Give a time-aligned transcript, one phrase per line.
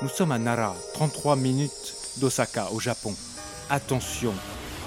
[0.00, 3.12] Nous sommes à Nara, 33 minutes d'Osaka, au Japon.
[3.68, 4.32] Attention,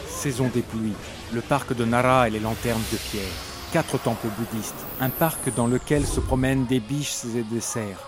[0.08, 0.96] saison des pluies,
[1.34, 3.28] le parc de Nara et les lanternes de pierre,
[3.74, 8.08] quatre temples bouddhistes, un parc dans lequel se promènent des biches et des cerfs.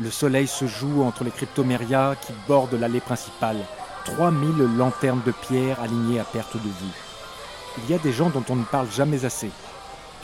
[0.00, 3.64] Le soleil se joue entre les cryptomérias qui bordent l'allée principale,
[4.06, 6.98] 3000 lanternes de pierre alignées à perte de vue.
[7.78, 9.52] Il y a des gens dont on ne parle jamais assez,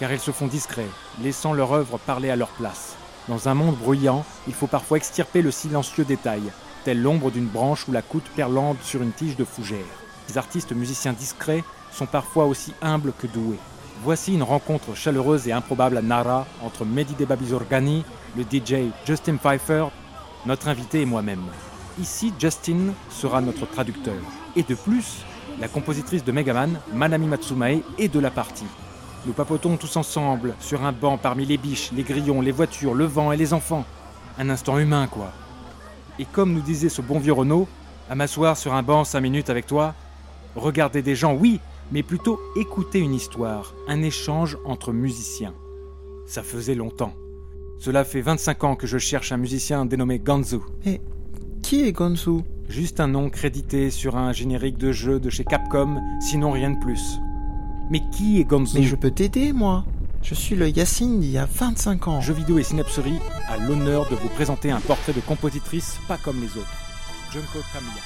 [0.01, 0.91] car ils se font discrets,
[1.23, 2.96] laissant leur œuvre parler à leur place.
[3.29, 6.43] Dans un monde bruyant, il faut parfois extirper le silencieux détail,
[6.85, 9.85] tel l'ombre d'une branche ou la coude perlante sur une tige de fougère.
[10.29, 13.59] Les artistes musiciens discrets sont parfois aussi humbles que doués.
[14.05, 18.05] Voici une rencontre chaleureuse et improbable à Nara entre Mehdi Debabizorgani,
[18.37, 19.87] le DJ Justin Pfeiffer,
[20.45, 21.47] notre invité et moi-même.
[22.01, 24.15] Ici, Justin sera notre traducteur.
[24.55, 25.25] Et de plus,
[25.59, 28.67] la compositrice de Megaman, Manami Matsumae, est de la partie.
[29.27, 33.07] Nous papotons tous ensemble, sur un banc parmi les biches, les grillons, les voitures, le
[33.07, 33.85] vent et les enfants.
[34.39, 35.33] Un instant humain, quoi.
[36.21, 37.67] Et comme nous disait ce bon vieux Renaud,
[38.09, 39.95] à m'asseoir sur un banc cinq minutes avec toi,
[40.55, 41.59] regarder des gens, oui,
[41.91, 45.55] mais plutôt écouter une histoire, un échange entre musiciens.
[46.29, 47.15] Ça faisait longtemps.
[47.81, 50.61] Cela fait 25 ans que je cherche un musicien dénommé Ganzu.
[50.85, 51.01] Mais
[51.65, 56.01] qui est Gonzu Juste un nom crédité sur un générique de jeu de chez Capcom,
[56.21, 57.19] sinon rien de plus.
[57.91, 59.85] Mais qui est Ganzu Mais je peux t'aider, moi.
[60.23, 62.21] Je suis le Yacine d'il y a 25 ans.
[62.21, 66.41] Jeux vidéo et Synapserie a l'honneur de vous présenter un portrait de compositrice pas comme
[66.41, 66.75] les autres.
[67.33, 68.03] Junko Tamiya.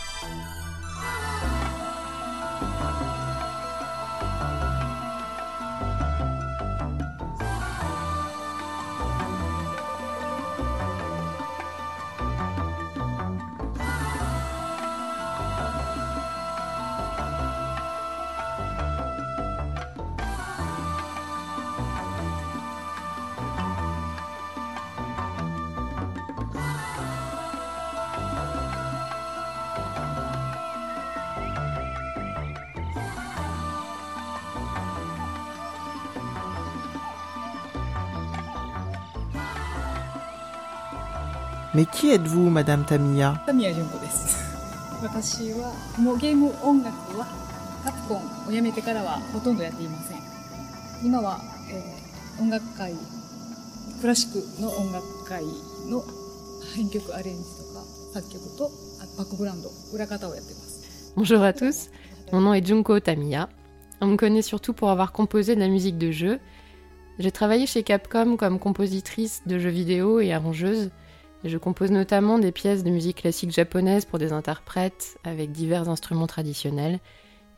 [41.81, 43.43] Mais qui êtes-vous, Madame Tamiya?
[61.17, 61.89] Bonjour à tous,
[62.31, 63.49] mon nom est Junko Tamiya.
[64.03, 66.41] On me connaît surtout pour avoir composé de la musique de jeu.
[67.19, 70.91] J'ai travaillé chez Capcom comme compositrice de jeux vidéo et arrangeuse.
[71.45, 76.27] Je compose notamment des pièces de musique classique japonaise pour des interprètes avec divers instruments
[76.27, 77.01] traditionnels.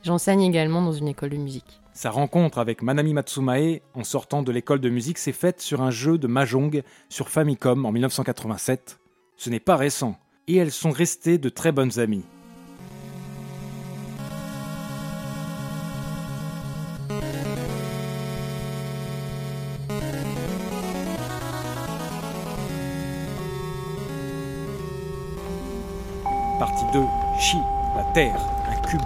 [0.04, 1.80] J'enseigne également dans une école de musique.
[1.92, 5.90] Sa rencontre avec Manami Matsumae en sortant de l'école de musique s'est faite sur un
[5.90, 9.00] jeu de Mahjong sur Famicom en 1987.
[9.36, 10.16] Ce n'est pas récent,
[10.46, 12.24] et elles sont restées de très bonnes amies.
[26.92, 27.00] 2.
[27.38, 27.56] Chi,
[27.96, 28.38] la Terre,
[28.68, 29.00] un cube.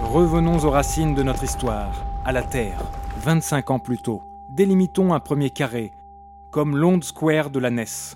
[0.00, 2.80] Revenons aux racines de notre histoire, à la Terre,
[3.18, 4.22] 25 ans plus tôt.
[4.48, 5.90] Délimitons un premier carré,
[6.52, 8.14] comme l'onde square de la NES.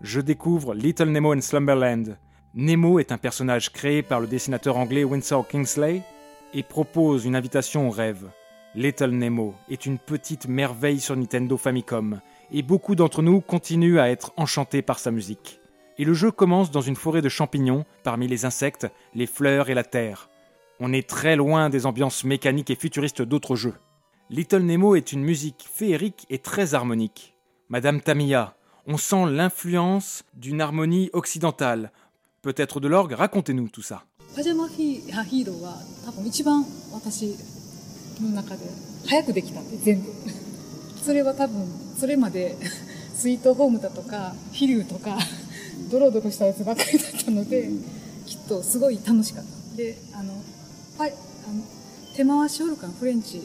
[0.00, 2.16] Je découvre Little Nemo in Slumberland.
[2.54, 6.02] Nemo est un personnage créé par le dessinateur anglais Winsor Kingsley
[6.54, 8.30] et propose une invitation au rêve.
[8.74, 12.20] Little Nemo est une petite merveille sur Nintendo Famicom
[12.50, 15.61] et beaucoup d'entre nous continuent à être enchantés par sa musique.
[15.98, 19.74] Et le jeu commence dans une forêt de champignons, parmi les insectes, les fleurs et
[19.74, 20.28] la terre.
[20.80, 23.74] On est très loin des ambiances mécaniques et futuristes d'autres jeux.
[24.30, 27.34] Little Nemo est une musique féerique et très harmonique.
[27.68, 31.92] Madame Tamiya, on sent l'influence d'une harmonie occidentale.
[32.40, 34.04] Peut-être de l'orgue, racontez-nous tout ça.
[45.90, 47.68] ドロドロしたやつばっかりだったので
[48.26, 49.76] きっとすごい楽しかった。
[49.76, 50.34] であの
[50.98, 51.62] パイあの
[52.16, 53.40] 手回しオルガンフレンチ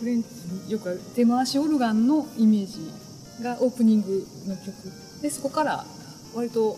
[0.00, 0.28] フレンチ
[0.66, 2.90] によくある手回しオルガンのイメージ
[3.42, 4.72] がオープニングの曲。
[5.22, 5.84] でそこから
[6.34, 6.76] 割と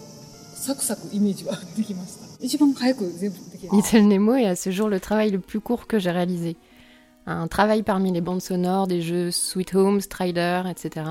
[0.55, 2.45] サクサクイメージはできました。
[2.45, 3.71] 一番早く全部できる。
[3.73, 6.57] Little Nemo est à ce jour le travail le plus court que j'ai réalisé.
[7.27, 11.05] Un travail parmi les bandes sonores des jeux Sweet Home, Strider, etc.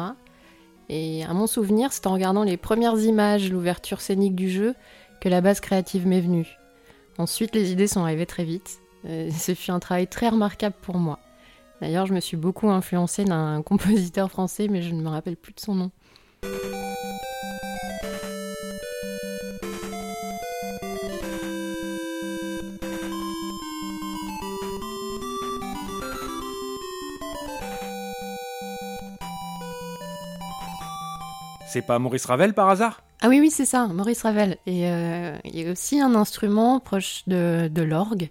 [0.90, 4.74] Et à mon souvenir, c'est en regardant les premières images, l'ouverture scénique du jeu,
[5.20, 6.58] que la base créative m'est venue.
[7.18, 8.80] Ensuite, les idées sont arrivées très vite.
[9.06, 11.20] Euh, ce fut un travail très remarquable pour moi.
[11.82, 15.54] D'ailleurs, je me suis beaucoup influencée d'un compositeur français, mais je ne me rappelle plus
[15.54, 15.92] de son nom.
[31.78, 33.04] c'est pas Maurice Ravel par hasard?
[33.22, 34.58] Ah oui, oui, c'est ça, Maurice Ravel.
[34.66, 38.30] Et euh, il y a aussi un instrument proche de, l'orgue.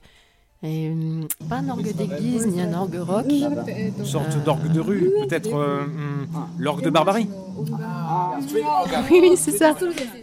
[0.64, 3.26] Et, euh, pas un orgue d'église ni un orgue rock.
[3.28, 6.26] Une sorte euh, d'orgue de rue, peut-être hmm,
[6.58, 7.28] l'orgue de barbarie.
[9.10, 9.74] Oui, oui, c'est ça,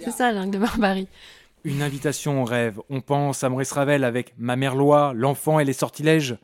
[0.03, 1.07] c'est ça l'orgue de barbarie.
[1.63, 2.79] Une invitation au rêve.
[2.89, 6.37] On pense à Maurice Ravel avec Ma mère loi, L'enfant et les sortilèges.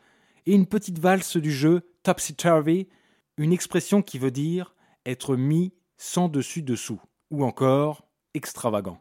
[0.46, 2.88] Et une petite valse du jeu Topsy Turvy,
[3.36, 4.74] une expression qui veut dire
[5.04, 7.00] être mis sans dessus-dessous.
[7.30, 8.02] Ou encore
[8.34, 8.98] extravagant.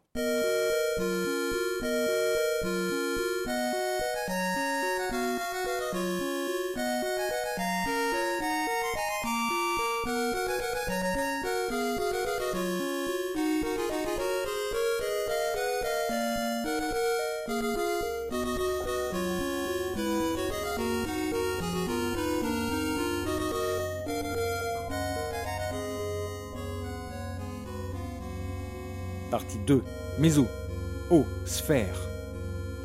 [29.69, 29.83] 2.
[30.17, 30.47] Meso.
[31.11, 31.95] Eau, sphère.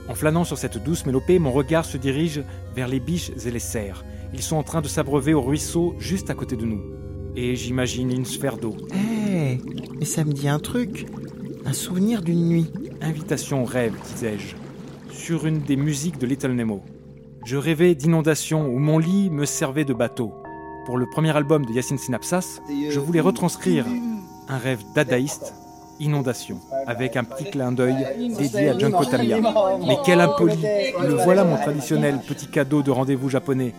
[0.07, 2.43] En flânant sur cette douce mélopée, mon regard se dirige
[2.77, 4.05] vers les biches et les cerfs.
[4.35, 6.83] Ils sont en train de s'abreuver au ruisseau juste à côté de nous.
[7.37, 8.77] Et j'imagine une sphère d'eau.
[8.93, 9.59] Eh,
[9.99, 11.07] mais ça me dit un truc.
[11.65, 12.71] Un souvenir d'une nuit.
[13.01, 14.55] Invitation au rêve, disais-je,
[15.11, 16.83] sur une des musiques de Little Nemo.
[17.47, 20.35] Je rêvais d'inondations où mon lit me servait de bateau.
[20.85, 22.61] Pour le premier album de Yacine Synapsas,
[22.91, 23.87] je voulais retranscrire
[24.49, 25.55] un rêve dadaïste,
[26.01, 29.39] Inondation, avec un petit clin d'œil dédié à Junko Tamiya.
[29.87, 30.59] Mais quel impoli
[31.03, 33.73] Le voilà mon traditionnel petit cadeau de rendez-vous japonais,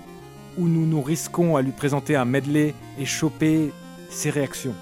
[0.58, 3.72] où nous nous risquons à lui présenter un medley et choper
[4.10, 4.74] ses réactions.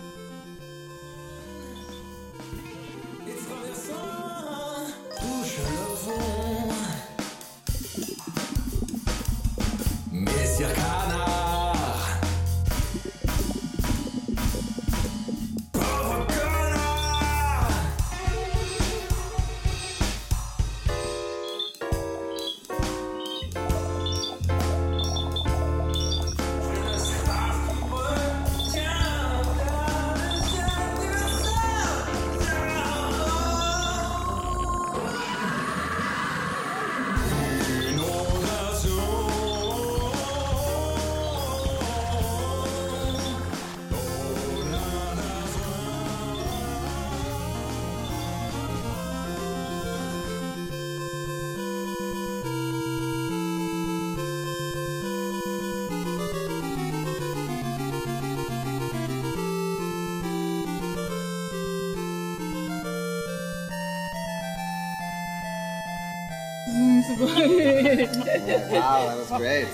[68.80, 69.68] wow, that was great.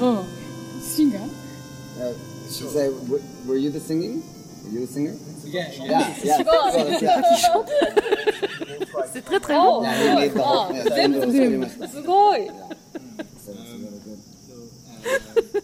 [0.00, 0.26] oh,
[0.80, 1.28] singer.
[1.98, 2.12] Uh,
[2.50, 2.70] sure.
[2.70, 2.88] say,
[3.46, 4.22] were, you the singing?
[4.64, 5.14] Were you the singer?
[5.44, 6.42] Yeah, yeah, yeah.
[7.00, 7.64] yeah.
[9.12, 9.80] C'est très très oh.
[9.80, 9.86] bon.
[9.86, 10.20] Ah,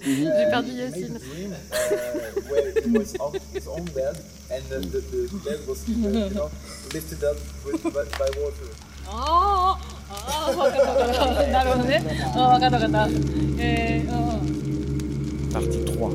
[0.03, 1.17] J'ai perdu Yacine.
[1.17, 4.17] Uh, where it was on his own bed
[4.51, 4.63] and.
[9.09, 9.79] Oh!
[15.53, 16.11] Partie 3.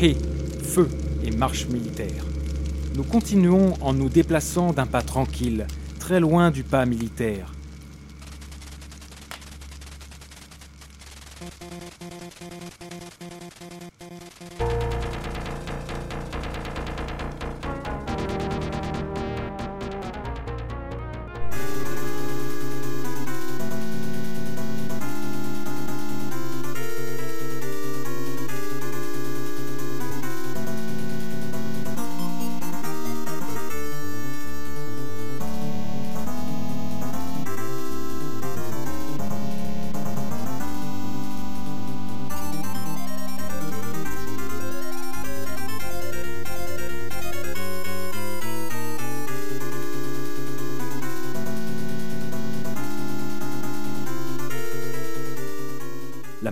[0.00, 0.16] Hé,
[0.62, 0.88] feu
[1.24, 2.24] et marche militaire.
[2.94, 5.66] Nous continuons en nous déplaçant d'un pas tranquille,
[5.98, 7.52] très loin du pas militaire.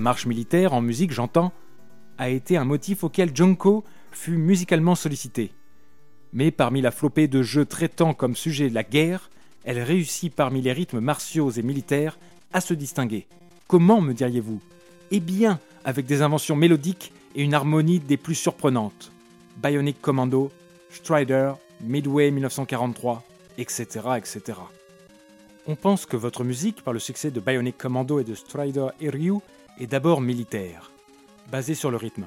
[0.07, 1.53] Marche militaire, en musique j'entends,
[2.17, 3.83] a été un motif auquel Junko
[4.13, 5.51] fut musicalement sollicité.
[6.33, 9.31] Mais parmi la flopée de jeux traitant comme sujet la guerre,
[9.65, 12.21] elle réussit parmi les rythmes martiaux et militaires
[12.53, 13.27] à se distinguer.
[13.67, 14.61] Comment, me diriez-vous?
[15.11, 19.11] Eh bien, avec des inventions mélodiques et une harmonie des plus surprenantes.
[19.57, 20.53] Bionic Commando,
[20.89, 23.25] Strider, Midway 1943,
[23.59, 23.87] etc.,
[24.17, 24.61] etc.
[25.67, 29.11] On pense que votre musique, par le succès de Bionic Commando et de Strider et
[29.11, 29.41] Ryu,
[29.79, 30.91] est d'abord militaire,
[31.51, 32.27] basé sur le rythme.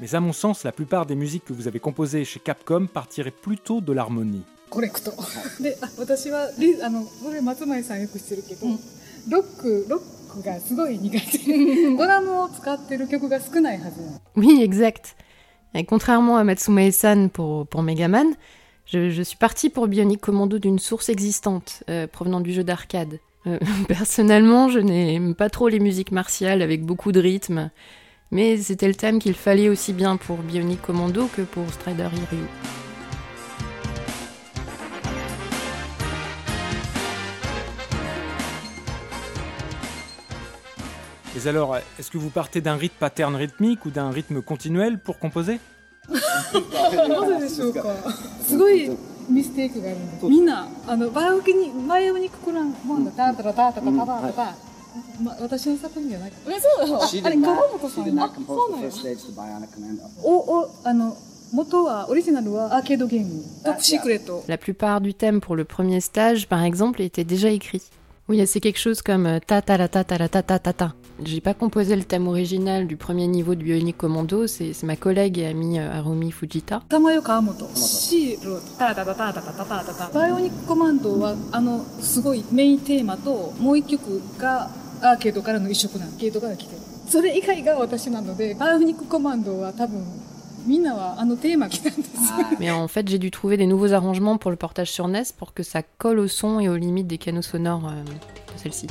[0.00, 3.30] Mais à mon sens, la plupart des musiques que vous avez composées chez Capcom partiraient
[3.30, 4.42] plutôt de l'harmonie.
[13.84, 15.16] Ah, oui, exact.
[15.74, 18.34] Et contrairement à Matsumae-san pour, Megaman,
[18.86, 23.18] je, suis partie pour Bionic Commando d'une source existante, euh, provenant du jeu d'arcade.
[23.46, 27.70] Euh, personnellement, je n'aime pas trop les musiques martiales avec beaucoup de rythme,
[28.30, 32.44] mais c'était le thème qu'il fallait aussi bien pour Bionic Commando que pour Strider Hiryu.
[41.34, 45.18] Mais alors, est-ce que vous partez d'un rythme pattern rythmique ou d'un rythme continuel pour
[45.18, 45.60] composer?
[49.25, 50.25] なぜでしょうかすごいミステイクがあるんです。
[50.25, 53.11] みんな、あの、前置きに、前置きにくくらんもんだ。
[53.11, 54.55] タタラタタタタタとか、
[55.23, 56.31] ま、私の作品じゃない。
[56.47, 58.83] え、そうだよ She あ did れ、川 not, 本さ she ん did や not あ compose そうな the
[58.83, 60.01] の first stage to Bionic Commando.
[60.23, 61.15] お、お、あの、
[61.53, 63.43] 元は、オリジナルはアーケードゲーム。
[63.63, 64.43] トップシークレット。
[64.47, 67.81] La plupart du thème pour le premier stage, par exemple, était déjà écrit.
[68.29, 70.73] Oui, c'est quelque chose comme euh, ta ta la ta ta la ta ta ta
[70.73, 70.95] ta.
[71.24, 75.38] J'ai pas composé le thème original du premier niveau de Bionic Commando, c'est ma collègue
[75.38, 76.82] et amie euh, Harumi Fujita.
[92.30, 95.22] Ah, mais en fait, j'ai dû trouver des nouveaux arrangements pour le portage sur NES
[95.38, 98.88] pour que ça colle au son et aux limites des canaux sonores euh, de celle-ci.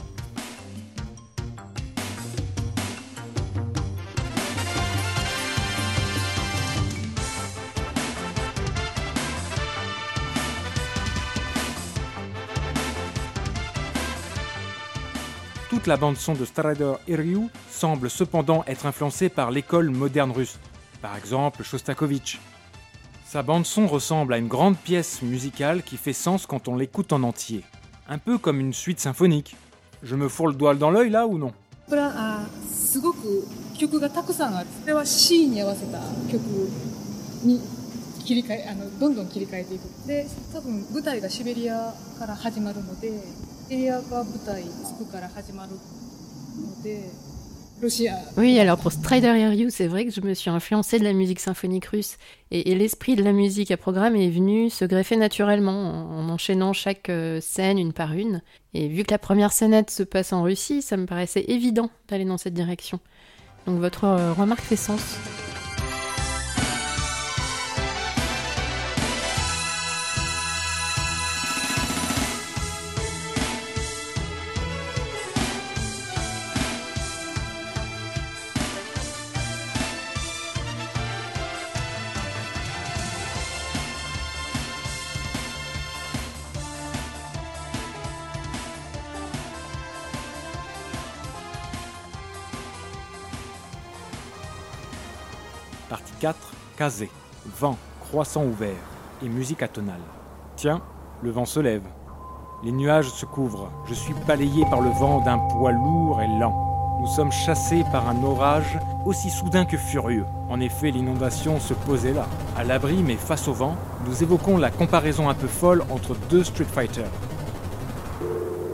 [15.88, 20.58] La bande-son de Strider Hiryu semble cependant être influencée par l'école moderne russe,
[21.00, 22.40] par exemple Shostakovich.
[23.28, 27.22] Sa bande-son ressemble à une grande pièce musicale qui fait sens quand on l'écoute en
[27.22, 27.64] entier,
[28.10, 29.56] un peu comme une suite symphonique.
[30.02, 31.54] Je me fourre le doigt dans l'œil là ou non?
[48.38, 51.40] Oui, alors pour Strider Hear c'est vrai que je me suis influencée de la musique
[51.40, 52.18] symphonique russe
[52.52, 56.74] et, l'esprit de la musique à programme est venu se greffer naturellement en, en enchaînant
[56.74, 58.42] chaque euh, scène une par une.
[58.74, 62.26] Et vu que la première scénette se passe en Russie, ça me paraissait évident d'aller
[62.26, 63.00] dans cette direction.
[63.66, 65.18] Donc votre euh, remarque fait sens.
[96.86, 97.10] 4, Kazé,
[97.60, 98.76] vent, croissant ouvert
[99.24, 100.02] et musique atonale.
[100.56, 100.82] Tiens,
[101.24, 101.82] le vent se lève.
[102.64, 103.72] Les nuages se couvrent.
[103.88, 106.54] Je suis balayé par le vent d'un poids lourd et lent.
[107.00, 110.26] Nous sommes chassés par un orage aussi soudain que furieux.
[110.48, 113.76] En effet, l'inondation se posait là, à l'abri mais face au vent.
[114.06, 117.06] Nous évoquons la comparaison un peu folle entre deux Street Fighter.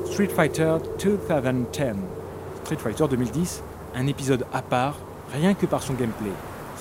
[0.06, 1.96] Street Fighter 2010.
[2.66, 3.64] Street Fighter 2010,
[3.96, 4.96] un épisode à part,
[5.34, 6.32] rien que par son gameplay,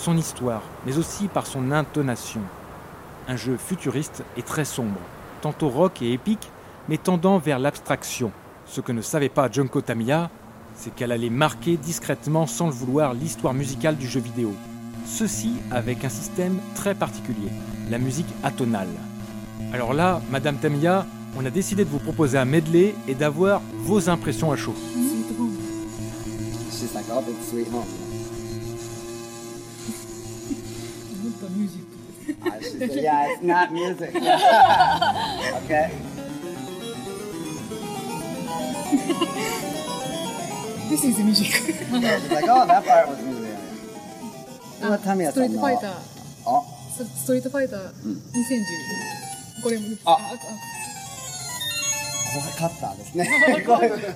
[0.01, 2.41] son histoire, mais aussi par son intonation.
[3.29, 4.99] Un jeu futuriste et très sombre,
[5.43, 6.51] tantôt rock et épique,
[6.89, 8.33] mais tendant vers l'abstraction.
[8.67, 10.31] Ce que ne savait pas Junko Tamiya,
[10.75, 14.55] c'est qu'elle allait marquer discrètement sans le vouloir l'histoire musicale du jeu vidéo.
[15.05, 17.51] Ceci avec un système très particulier,
[17.91, 18.89] la musique atonale.
[19.73, 24.09] Alors là, Madame Tamiya, on a décidé de vous proposer un medley et d'avoir vos
[24.09, 24.75] impressions à chaud.
[27.51, 28.10] ス
[32.89, 34.15] said, yeah, it's not music.
[34.15, 35.91] okay.
[40.89, 41.91] This is music She's
[42.33, 43.51] like, oh, that part was music.
[44.81, 45.91] ストリートファイター
[46.47, 46.63] あ
[46.97, 50.19] スストリートファイター2010これもああ
[52.33, 53.29] 怖かったですね。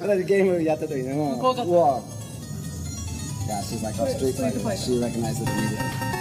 [0.00, 1.70] 私ゲームやった時にも怖かった
[3.46, 4.58] Yeah, she's like, oh, Street Fighter.
[4.74, 6.13] She recognized it immediately.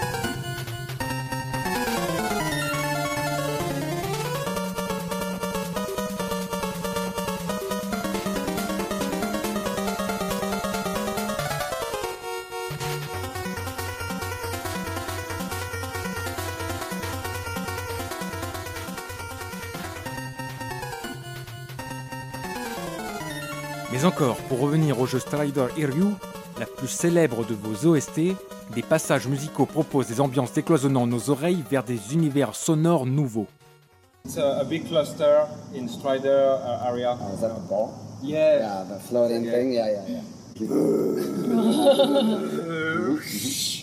[24.13, 26.13] Encore, pour revenir au jeu Strider Iryu,
[26.60, 28.36] la plus célèbre de vos OST,
[28.75, 33.48] des passages musicaux proposent des ambiances décloisonnant nos oreilles vers des univers sonores nouveaux.
[34.25, 37.17] It's a, a big cluster in Strider uh, area.
[37.20, 37.89] Oh, is that the ball?
[38.22, 38.60] Yeah.
[38.60, 39.74] Yeah, the floating thing.
[39.74, 40.22] Yeah, yeah, yeah.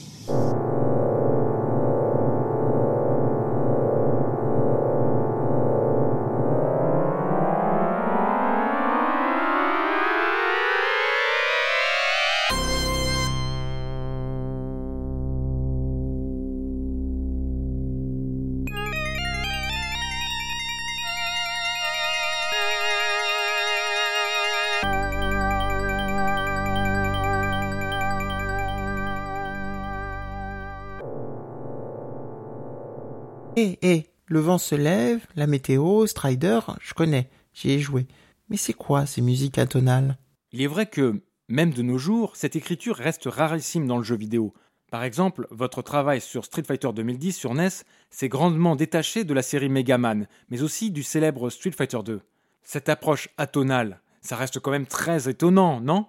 [34.58, 38.06] se lève, la météo, Strider, je connais, j'y ai joué.
[38.48, 40.16] Mais c'est quoi ces musiques atonales?
[40.52, 44.16] Il est vrai que, même de nos jours, cette écriture reste rarissime dans le jeu
[44.16, 44.52] vidéo.
[44.90, 47.68] Par exemple, votre travail sur Street Fighter 2010 sur NES
[48.10, 52.20] s'est grandement détaché de la série Mega Man, mais aussi du célèbre Street Fighter 2.
[52.62, 56.06] Cette approche atonale, ça reste quand même très étonnant, non?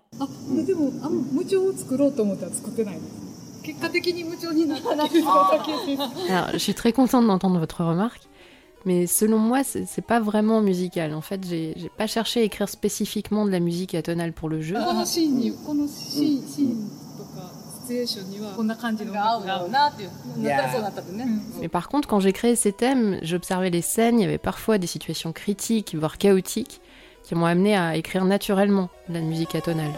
[6.54, 8.24] Je suis très contente d'entendre votre remarque,
[8.86, 11.14] mais selon moi, c'est pas vraiment musical.
[11.14, 14.76] En fait, j'ai pas cherché à écrire spécifiquement de la musique atonale pour le jeu.
[14.78, 15.04] Ah,
[21.24, 21.40] mm.
[21.62, 24.78] Mais par contre, quand j'ai créé ces thèmes, j'observais les scènes, il y avait parfois
[24.78, 26.82] des situations critiques, voire chaotiques,
[27.24, 29.92] qui m'ont amené à écrire naturellement de la musique atonale.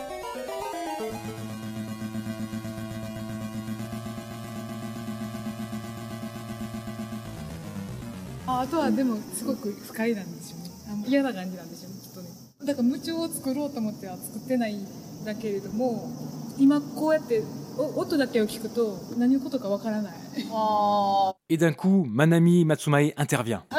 [8.64, 12.30] ああとはでもすごく不快なんでしょうねあの嫌な感じなんでしょうねきっとね。
[12.66, 14.86] だから無調を作ろうと思っては作ってないん
[15.26, 16.10] だけれども
[16.58, 17.44] 今こうやって
[17.78, 20.14] お音だけを聞くと何のことかわからない。
[21.50, 23.64] Et d'un coup, Manami Matsumae intervient.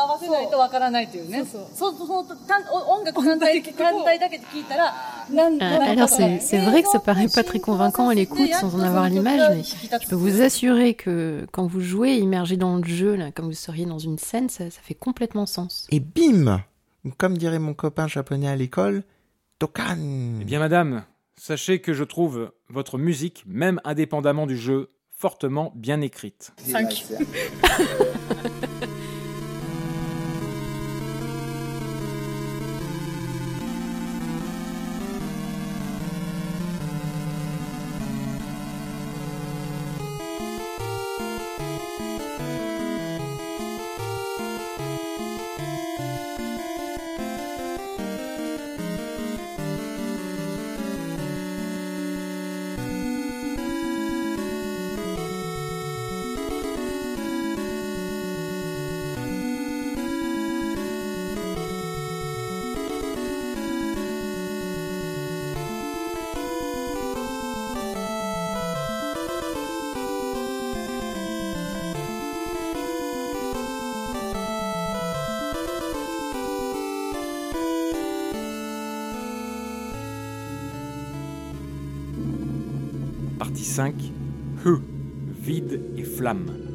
[0.00, 1.44] 合わせないとわからないというね。
[1.44, 1.94] そうそう。
[2.88, 4.94] 音楽単体単体だけで聞いたら、
[5.36, 9.98] Alors c'est vrai que ça paraît pas très convaincant à l'écoute sans en avoir l'image, mais
[10.00, 13.52] je peux vous assurer que quand vous jouez immergé dans le jeu, là, comme vous
[13.52, 15.86] seriez dans une scène, ça, fait complètement sens.
[15.90, 16.62] Et bim
[17.18, 19.04] Comme dirait mon copain japonais à l'école,
[19.58, 19.98] Tokan
[20.40, 21.04] Eh bien madame,
[21.36, 26.52] sachez que je trouve votre musique, même indépendamment du jeu, fortement bien écrite.
[26.58, 27.06] 5
[83.50, 83.94] Partie 5.
[84.64, 84.80] Heu,
[85.42, 86.69] vide et flamme.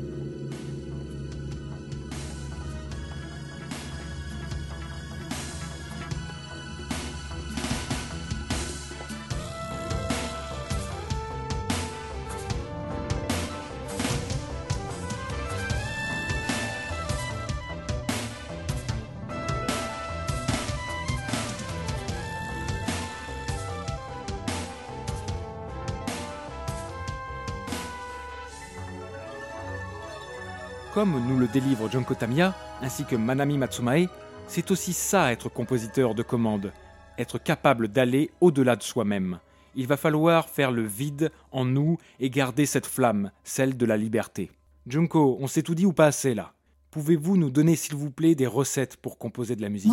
[30.96, 34.08] Comme nous le délivre Junko Tamiya, ainsi que Manami Matsumae,
[34.48, 36.72] c'est aussi ça être compositeur de commande,
[37.18, 39.40] être capable d'aller au-delà de soi-même.
[39.76, 43.98] Il va falloir faire le vide en nous et garder cette flamme, celle de la
[43.98, 44.52] liberté.
[44.88, 46.54] Junko, on s'est tout dit ou pas assez là?
[46.92, 49.92] Pouvez-vous nous donner s'il vous plaît des recettes pour composer de la musique?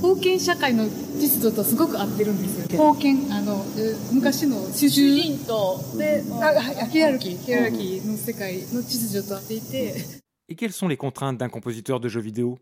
[0.00, 9.94] 封建社会の秩序とすごく合ってるんですよ封建あのえー昔の主人とでああヒエラルキーヒエラルキーの世界の秩序と合っていて
[10.48, 12.58] Et quelles sont les contraintes d'un compositeur de jeux vidéo?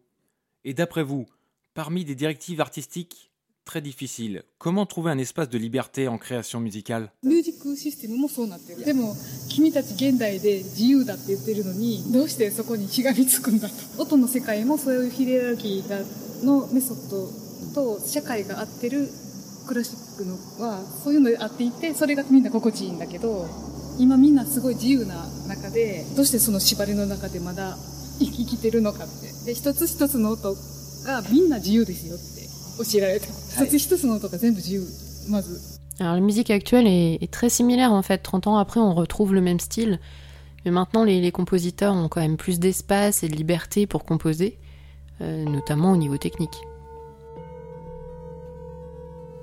[0.65, 1.27] Et d'après vous,
[1.75, 3.31] parmi des directives artistiques,
[3.67, 4.43] très difficile.
[4.59, 7.11] Comment trouver un espace de liberté en création musicale?
[7.23, 8.85] ミュージックシステムもそうなってる。
[8.87, 9.15] でも、
[9.51, 13.75] 君たち現代で自由だって言ってるのに、どうしてそこにしがみつくんだと。
[14.03, 15.99] 音の世界もそういうヒレラルキーが
[16.43, 17.29] のメソッド
[17.75, 19.09] と社会が合ってる
[19.67, 20.35] クラシックの
[20.67, 23.47] は、そういうので合っていて、それがみんな心地いいんだけど、
[23.99, 27.77] 今みんなすごい自由な中で、どうしてその縛りの中でまだ
[28.19, 29.33] 生きてるのかって。
[29.47, 30.55] で、一つ一つの音
[31.07, 33.27] がみんな自由ですよって教えられた。
[33.65, 34.83] 一つ一つの音が全部自由。
[35.31, 35.81] まず。
[36.01, 38.21] Alors la musique actuelle est, est très similaire en fait.
[38.23, 40.01] 30 ans après, on retrouve le même style.
[40.65, 44.59] Mais maintenant, les, les compositeurs ont quand même plus d'espace et de liberté pour composer,
[44.59, 44.64] euh,
[45.20, 46.62] notamment au niveau technique.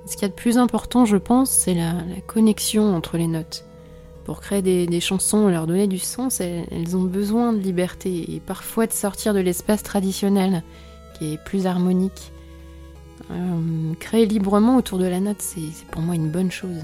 [0.06, 3.26] Ce qu'il y a de plus important, je pense, c'est la, la connexion entre les
[3.26, 3.64] notes.
[4.24, 7.58] Pour créer des, des chansons et leur donner du sens, elles, elles ont besoin de
[7.58, 10.62] liberté et parfois de sortir de l'espace traditionnel,
[11.18, 12.32] qui est plus harmonique.
[13.30, 16.82] Euh, créer librement autour de la note, c'est c'est pour moi une bonne chose.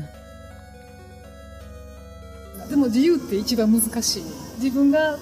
[2.68, 4.22] でも自由って一番難しい。
[4.58, 5.18] 自分が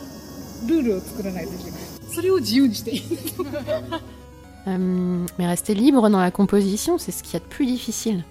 [0.68, 1.83] ルールを作らないといけない。
[2.15, 3.01] それを自由にしていい。
[4.67, 8.23] Euh, mais rester libre dans la composition, c'est ce qu'il y a de plus difficile.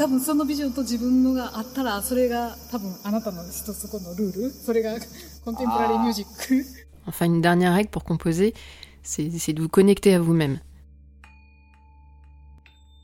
[0.00, 4.92] 多分そのビジョンと自分のがあったらそれが多分あなたの一つこのルールそれが
[5.44, 6.64] コンテンポラリーミュージック
[7.08, 8.52] Enfin, une dernière règle pour composer,
[9.04, 10.58] c'est c'est de vous connecter à vous-même.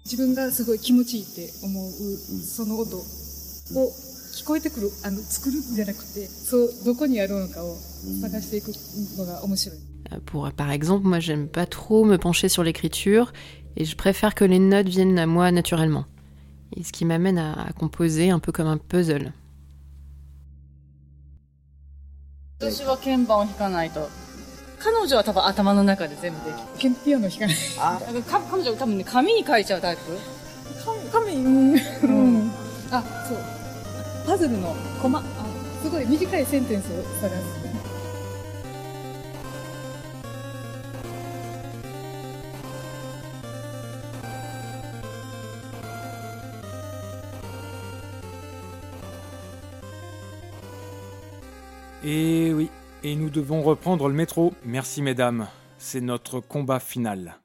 [0.05, 3.03] 自分がすごい気持ちいいって思うその音を
[4.35, 7.77] 聞こえてくるあの作るんじゃなくてそうどこにあるのかを
[8.21, 8.73] 探していく
[9.17, 9.79] のが面白い。
[10.11, 13.33] Euh, Pour, par exemple, moi, j'aime pas trop me pencher sur l'écriture
[13.77, 16.07] et je préfère que les notes viennent à moi naturellement.
[16.76, 19.32] Et ce qui m'amène à, à composer un peu comme un puzzle.
[22.60, 24.10] 私は鍵盤を弾かないと。
[24.80, 27.56] 彼女は多分頭の中で全部できケンピアノ弾かない。
[27.80, 28.00] あ
[28.30, 30.02] か彼女は多分ね、紙に書いちゃうタイプ
[31.12, 32.52] 紙うん、うん、
[32.92, 33.38] あそう
[34.26, 35.24] パズルのコマあ
[35.82, 37.67] すごい短いセンテンスを探す。
[52.10, 52.70] Et oui,
[53.04, 54.54] et nous devons reprendre le métro.
[54.64, 57.36] Merci mesdames, c'est notre combat final.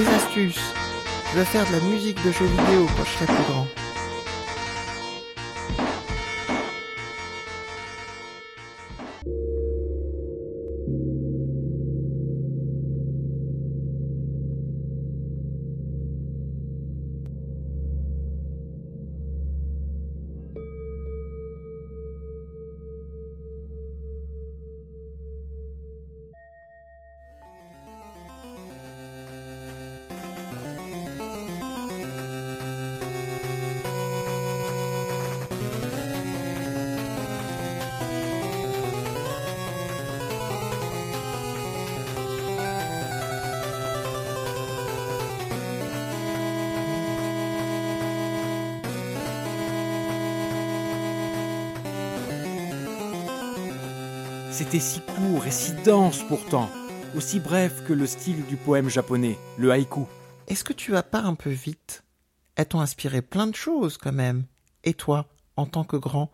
[0.00, 0.60] Des astuces.
[1.32, 3.66] Je vais faire de la musique de jeux vidéo quand je serai plus grand.
[54.60, 56.68] C'était si court et si dense pourtant,
[57.16, 60.04] aussi bref que le style du poème japonais, le haïku.
[60.48, 62.04] Est-ce que tu vas pas un peu vite?
[62.56, 64.44] Elles t'ont inspiré plein de choses quand même.
[64.84, 66.30] Et toi, en tant que grand,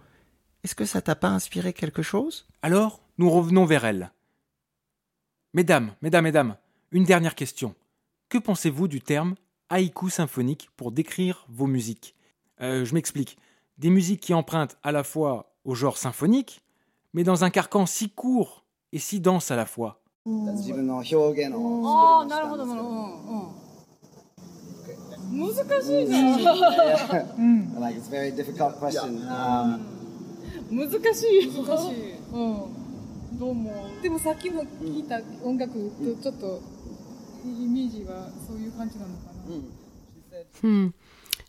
[0.64, 2.48] est-ce que ça t'a pas inspiré quelque chose?
[2.62, 4.10] Alors, nous revenons vers elle.
[5.54, 6.56] Mesdames, mesdames, mesdames,
[6.90, 7.76] Une dernière question.
[8.28, 9.36] Que pensez-vous du terme
[9.70, 12.16] haïku symphonique pour décrire vos musiques?
[12.60, 13.38] Euh, Je m'explique.
[13.78, 16.64] Des musiques qui empruntent à la fois au genre symphonique,
[17.16, 20.02] mais dans un carcan si court et si dense à la fois.
[39.48, 40.68] Hmm.
[40.68, 40.90] hmm.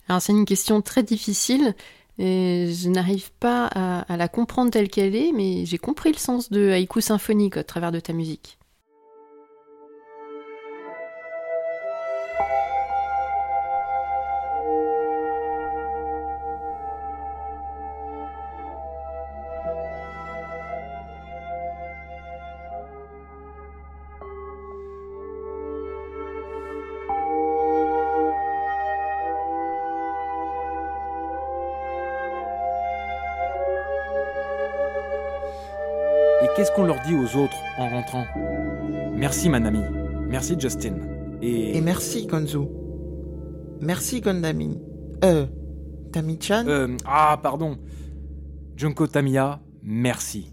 [0.08, 1.74] Alors c'est une question très difficile
[2.18, 6.18] et je n'arrive pas à, à la comprendre telle qu'elle est, mais j'ai compris le
[6.18, 8.57] sens de haïku symphonique à travers de ta musique.
[37.14, 38.24] aux autres en rentrant.
[39.14, 39.80] Merci, Manami.
[40.28, 40.94] Merci, Justin.
[41.42, 41.80] Et.
[41.80, 42.70] Merci, Gonzo.
[43.80, 44.78] Merci, Gondami.
[45.24, 45.46] Euh.
[46.12, 46.96] Tami-chan Euh.
[47.06, 47.78] Ah, pardon.
[48.76, 50.50] Junko Tamiya, merci.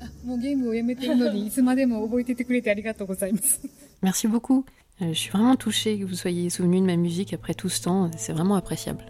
[4.04, 4.66] Merci beaucoup.
[5.02, 7.84] Euh, je suis vraiment touchée que vous soyez souvenu de ma musique après tout ce
[7.84, 8.10] temps.
[8.18, 9.06] C'est vraiment appréciable.